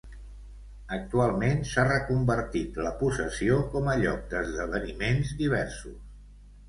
Actualment 0.95 1.59
s'ha 1.73 1.83
reconvertit 1.89 2.79
la 2.87 2.95
possessió 3.03 3.59
com 3.75 3.93
a 3.93 3.99
lloc 4.05 4.25
d'esdeveniments 4.33 5.35
diversos. 5.43 6.01